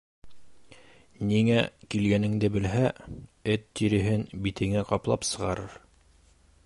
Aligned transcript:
Ниңә 1.31 1.59
килгәнеңде 1.95 2.49
белһә, 2.55 2.87
эт 3.57 3.69
тиреһен 3.81 4.27
битеңә 4.47 4.85
ҡаплап 4.93 5.29
сығарыр. 5.35 5.79